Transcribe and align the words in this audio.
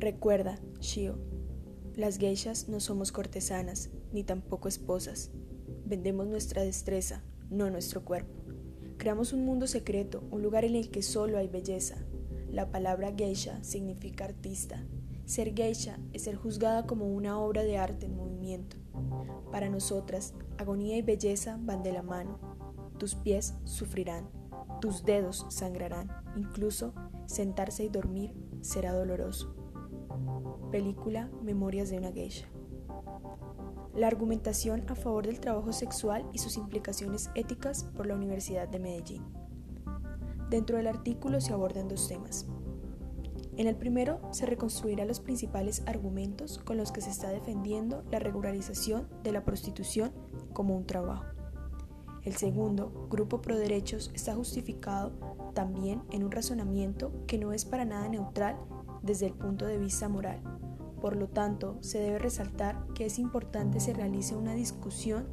Recuerda, 0.00 0.58
Shio, 0.80 1.18
las 1.94 2.16
geishas 2.16 2.70
no 2.70 2.80
somos 2.80 3.12
cortesanas, 3.12 3.90
ni 4.14 4.24
tampoco 4.24 4.66
esposas. 4.66 5.30
Vendemos 5.84 6.26
nuestra 6.26 6.62
destreza, 6.62 7.22
no 7.50 7.68
nuestro 7.68 8.02
cuerpo. 8.02 8.32
Creamos 8.96 9.34
un 9.34 9.44
mundo 9.44 9.66
secreto, 9.66 10.24
un 10.30 10.40
lugar 10.40 10.64
en 10.64 10.74
el 10.74 10.90
que 10.90 11.02
solo 11.02 11.36
hay 11.36 11.48
belleza. 11.48 11.98
La 12.48 12.70
palabra 12.70 13.12
geisha 13.14 13.62
significa 13.62 14.24
artista. 14.24 14.86
Ser 15.26 15.54
geisha 15.54 15.98
es 16.14 16.22
ser 16.22 16.36
juzgada 16.36 16.86
como 16.86 17.14
una 17.14 17.38
obra 17.38 17.62
de 17.62 17.76
arte 17.76 18.06
en 18.06 18.16
movimiento. 18.16 18.78
Para 19.52 19.68
nosotras, 19.68 20.32
agonía 20.56 20.96
y 20.96 21.02
belleza 21.02 21.58
van 21.60 21.82
de 21.82 21.92
la 21.92 22.02
mano. 22.02 22.38
Tus 22.96 23.16
pies 23.16 23.52
sufrirán, 23.64 24.30
tus 24.80 25.04
dedos 25.04 25.44
sangrarán, 25.50 26.10
incluso 26.36 26.94
sentarse 27.26 27.84
y 27.84 27.90
dormir 27.90 28.32
será 28.62 28.94
doloroso. 28.94 29.59
Película 30.70 31.30
Memorias 31.42 31.90
de 31.90 31.98
una 31.98 32.12
geisha. 32.12 32.48
La 33.94 34.06
argumentación 34.06 34.84
a 34.88 34.94
favor 34.94 35.26
del 35.26 35.40
trabajo 35.40 35.72
sexual 35.72 36.28
y 36.32 36.38
sus 36.38 36.56
implicaciones 36.56 37.30
éticas 37.34 37.84
por 37.96 38.06
la 38.06 38.14
Universidad 38.14 38.68
de 38.68 38.78
Medellín. 38.78 39.24
Dentro 40.48 40.76
del 40.76 40.86
artículo 40.86 41.40
se 41.40 41.52
abordan 41.52 41.88
dos 41.88 42.08
temas. 42.08 42.46
En 43.56 43.66
el 43.66 43.76
primero 43.76 44.20
se 44.32 44.46
reconstruirá 44.46 45.04
los 45.04 45.20
principales 45.20 45.82
argumentos 45.86 46.58
con 46.58 46.76
los 46.76 46.92
que 46.92 47.00
se 47.00 47.10
está 47.10 47.30
defendiendo 47.30 48.04
la 48.10 48.18
regularización 48.18 49.08
de 49.22 49.32
la 49.32 49.44
prostitución 49.44 50.12
como 50.52 50.76
un 50.76 50.86
trabajo. 50.86 51.24
El 52.22 52.36
segundo, 52.36 53.08
Grupo 53.10 53.40
Pro 53.40 53.56
Derechos, 53.56 54.10
está 54.14 54.34
justificado 54.34 55.12
también 55.54 56.02
en 56.10 56.22
un 56.22 56.30
razonamiento 56.30 57.12
que 57.26 57.38
no 57.38 57.52
es 57.52 57.64
para 57.64 57.84
nada 57.84 58.08
neutral 58.08 58.56
desde 59.02 59.26
el 59.26 59.34
punto 59.34 59.66
de 59.66 59.78
vista 59.78 60.08
moral. 60.08 60.40
Por 61.00 61.16
lo 61.16 61.28
tanto, 61.28 61.78
se 61.80 61.98
debe 61.98 62.18
resaltar 62.18 62.86
que 62.94 63.06
es 63.06 63.18
importante 63.18 63.80
se 63.80 63.94
realice 63.94 64.36
una 64.36 64.54
discusión 64.54 65.28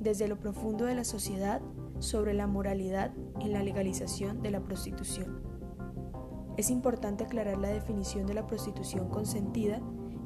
desde 0.00 0.28
lo 0.28 0.38
profundo 0.38 0.84
de 0.84 0.94
la 0.94 1.04
sociedad 1.04 1.60
sobre 1.98 2.34
la 2.34 2.46
moralidad 2.46 3.12
en 3.40 3.52
la 3.52 3.62
legalización 3.62 4.42
de 4.42 4.52
la 4.52 4.60
prostitución. 4.60 5.42
Es 6.56 6.70
importante 6.70 7.24
aclarar 7.24 7.58
la 7.58 7.68
definición 7.68 8.26
de 8.26 8.34
la 8.34 8.46
prostitución 8.46 9.08
consentida 9.08 9.80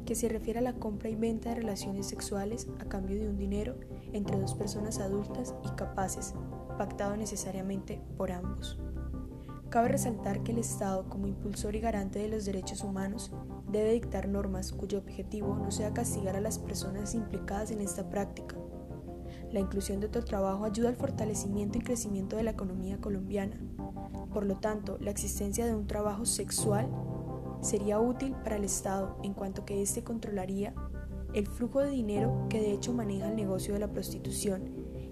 que 0.05 0.15
se 0.15 0.29
refiere 0.29 0.59
a 0.59 0.63
la 0.63 0.75
compra 0.75 1.09
y 1.09 1.15
venta 1.15 1.51
de 1.51 1.57
relaciones 1.57 2.07
sexuales 2.07 2.69
a 2.81 2.85
cambio 2.87 3.17
de 3.17 3.29
un 3.29 3.37
dinero 3.37 3.77
entre 4.13 4.39
dos 4.39 4.55
personas 4.55 4.99
adultas 4.99 5.55
y 5.65 5.69
capaces, 5.77 6.35
pactado 6.77 7.17
necesariamente 7.17 8.03
por 8.17 8.33
ambos. 8.33 8.79
Cabe 9.73 9.89
resaltar 9.89 10.43
que 10.43 10.53
el 10.53 10.59
Estado, 10.59 11.09
como 11.09 11.27
impulsor 11.27 11.75
y 11.75 11.81
garante 11.81 12.19
de 12.19 12.29
los 12.29 12.45
derechos 12.45 12.85
humanos, 12.85 13.33
debe 13.71 13.95
dictar 13.95 14.29
normas 14.29 14.71
cuyo 14.71 14.99
objetivo 14.99 15.57
no 15.57 15.71
sea 15.71 15.95
castigar 15.95 16.37
a 16.37 16.43
las 16.43 16.59
personas 16.59 17.15
implicadas 17.15 17.71
en 17.71 17.81
esta 17.81 18.11
práctica. 18.11 18.55
La 19.51 19.61
inclusión 19.61 19.99
de 19.99 20.09
otro 20.09 20.27
trabajo 20.27 20.67
ayuda 20.67 20.91
al 20.91 20.97
fortalecimiento 20.97 21.79
y 21.79 21.81
crecimiento 21.81 22.37
de 22.37 22.43
la 22.43 22.51
economía 22.51 22.99
colombiana. 22.99 23.59
Por 24.35 24.45
lo 24.45 24.59
tanto, 24.59 24.99
la 25.01 25.11
existencia 25.11 25.65
de 25.65 25.75
un 25.75 25.87
trabajo 25.87 26.27
sexual 26.27 26.91
sería 27.63 27.99
útil 27.99 28.35
para 28.45 28.57
el 28.57 28.65
Estado 28.65 29.17
en 29.23 29.33
cuanto 29.33 29.65
que 29.65 29.81
éste 29.81 30.05
controlaría 30.05 30.75
el 31.33 31.47
flujo 31.47 31.81
de 31.81 31.89
dinero 31.89 32.47
que 32.51 32.61
de 32.61 32.73
hecho 32.73 32.93
maneja 32.93 33.31
el 33.31 33.37
negocio 33.37 33.73
de 33.73 33.81
la 33.81 33.91
prostitución 33.91 34.65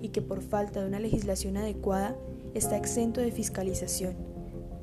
y 0.03 0.11
que 0.11 0.21
por 0.21 0.43
falta 0.43 0.83
de 0.83 0.87
una 0.87 1.01
legislación 1.01 1.57
adecuada 1.57 2.15
está 2.53 2.77
exento 2.77 3.23
de 3.23 3.33
fiscalización. 3.33 4.30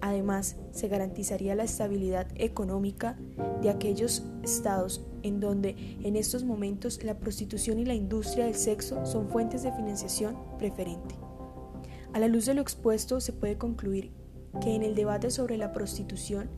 Además, 0.01 0.57
se 0.71 0.87
garantizaría 0.87 1.55
la 1.55 1.63
estabilidad 1.63 2.27
económica 2.35 3.17
de 3.61 3.69
aquellos 3.69 4.23
estados 4.43 5.05
en 5.23 5.39
donde 5.39 5.75
en 6.03 6.15
estos 6.15 6.43
momentos 6.43 7.03
la 7.03 7.19
prostitución 7.19 7.79
y 7.79 7.85
la 7.85 7.95
industria 7.95 8.45
del 8.45 8.55
sexo 8.55 9.05
son 9.05 9.29
fuentes 9.29 9.63
de 9.63 9.71
financiación 9.71 10.37
preferente. 10.57 11.15
A 12.13 12.19
la 12.19 12.27
luz 12.27 12.45
de 12.45 12.53
lo 12.53 12.61
expuesto 12.61 13.19
se 13.19 13.33
puede 13.33 13.57
concluir 13.57 14.11
que 14.61 14.75
en 14.75 14.83
el 14.83 14.95
debate 14.95 15.29
sobre 15.29 15.57
la 15.57 15.71
prostitución 15.71 16.49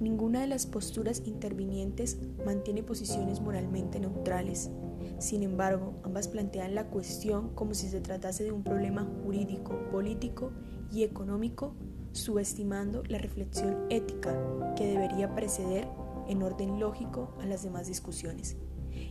ninguna 0.00 0.40
de 0.40 0.46
las 0.46 0.66
posturas 0.66 1.22
intervinientes 1.24 2.18
mantiene 2.44 2.82
posiciones 2.82 3.40
moralmente 3.40 4.00
neutrales. 4.00 4.70
Sin 5.18 5.42
embargo, 5.42 5.94
ambas 6.02 6.28
plantean 6.28 6.74
la 6.74 6.88
cuestión 6.88 7.54
como 7.54 7.74
si 7.74 7.88
se 7.88 8.00
tratase 8.00 8.44
de 8.44 8.52
un 8.52 8.64
problema 8.64 9.06
jurídico, 9.22 9.78
político 9.90 10.52
y 10.92 11.02
económico 11.02 11.74
subestimando 12.14 13.02
la 13.08 13.18
reflexión 13.18 13.86
ética 13.90 14.34
que 14.76 14.86
debería 14.86 15.34
preceder 15.34 15.86
en 16.28 16.42
orden 16.42 16.80
lógico 16.80 17.34
a 17.40 17.46
las 17.46 17.62
demás 17.62 17.86
discusiones. 17.86 18.56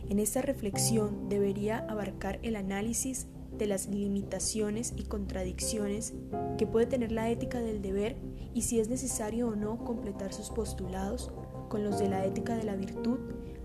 En 0.08 0.18
esta 0.18 0.42
reflexión 0.42 1.28
debería 1.28 1.78
abarcar 1.88 2.38
el 2.42 2.56
análisis 2.56 3.26
de 3.56 3.66
las 3.66 3.86
limitaciones 3.88 4.92
y 4.96 5.04
contradicciones 5.04 6.14
que 6.58 6.66
puede 6.66 6.86
tener 6.86 7.12
la 7.12 7.30
ética 7.30 7.60
del 7.60 7.82
deber 7.82 8.16
y 8.52 8.62
si 8.62 8.80
es 8.80 8.88
necesario 8.88 9.48
o 9.48 9.56
no 9.56 9.84
completar 9.84 10.32
sus 10.32 10.50
postulados 10.50 11.30
con 11.68 11.84
los 11.84 11.98
de 11.98 12.08
la 12.08 12.24
ética 12.24 12.56
de 12.56 12.64
la 12.64 12.74
virtud 12.74 13.18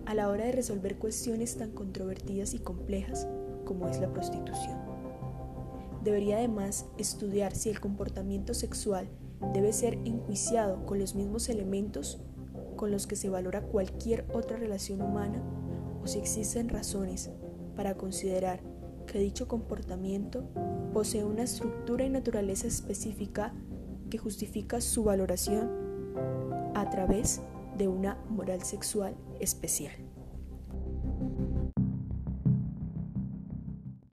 a 0.05 0.13
la 0.13 0.29
hora 0.29 0.45
de 0.45 0.51
resolver 0.51 0.97
cuestiones 0.97 1.57
tan 1.57 1.71
controvertidas 1.71 2.53
y 2.53 2.59
complejas 2.59 3.27
como 3.65 3.87
es 3.87 3.99
la 3.99 4.11
prostitución. 4.11 4.77
Debería 6.03 6.37
además 6.37 6.85
estudiar 6.97 7.55
si 7.55 7.69
el 7.69 7.79
comportamiento 7.79 8.53
sexual 8.53 9.09
debe 9.53 9.73
ser 9.73 9.95
enjuiciado 10.05 10.85
con 10.85 10.99
los 10.99 11.15
mismos 11.15 11.49
elementos 11.49 12.19
con 12.75 12.91
los 12.91 13.07
que 13.07 13.15
se 13.15 13.29
valora 13.29 13.61
cualquier 13.61 14.25
otra 14.33 14.57
relación 14.57 15.01
humana 15.01 15.43
o 16.01 16.07
si 16.07 16.19
existen 16.19 16.69
razones 16.69 17.29
para 17.75 17.95
considerar 17.95 18.61
que 19.05 19.19
dicho 19.19 19.47
comportamiento 19.47 20.43
posee 20.93 21.23
una 21.23 21.43
estructura 21.43 22.05
y 22.05 22.09
naturaleza 22.09 22.67
específica 22.67 23.53
que 24.09 24.17
justifica 24.17 24.81
su 24.81 25.03
valoración 25.03 25.69
a 26.75 26.89
través 26.89 27.41
de 27.77 27.87
una 27.87 28.17
moral 28.29 28.63
sexual 28.63 29.15
especial. 29.39 30.08